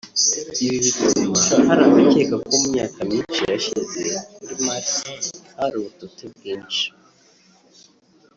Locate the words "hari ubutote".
5.59-6.23